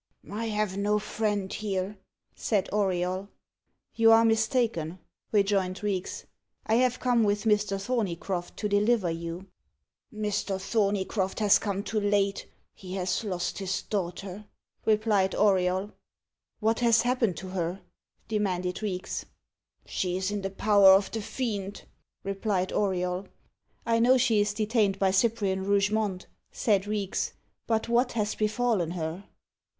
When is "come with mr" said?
6.99-7.79